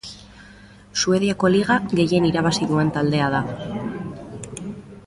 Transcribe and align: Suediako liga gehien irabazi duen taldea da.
Suediako 1.01 1.51
liga 1.57 1.77
gehien 1.93 2.27
irabazi 2.31 2.71
duen 2.73 2.91
taldea 2.97 3.29
da. 3.37 3.45